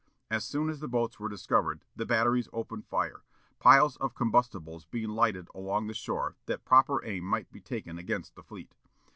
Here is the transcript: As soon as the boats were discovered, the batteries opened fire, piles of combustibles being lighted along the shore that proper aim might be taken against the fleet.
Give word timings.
As 0.31 0.43
soon 0.43 0.71
as 0.71 0.79
the 0.79 0.87
boats 0.87 1.19
were 1.19 1.29
discovered, 1.29 1.85
the 1.95 2.07
batteries 2.07 2.49
opened 2.51 2.87
fire, 2.87 3.21
piles 3.59 3.97
of 3.97 4.15
combustibles 4.15 4.83
being 4.87 5.09
lighted 5.09 5.47
along 5.53 5.85
the 5.85 5.93
shore 5.93 6.35
that 6.47 6.65
proper 6.65 7.05
aim 7.05 7.23
might 7.23 7.51
be 7.51 7.61
taken 7.61 7.99
against 7.99 8.33
the 8.33 8.41
fleet. 8.41 8.73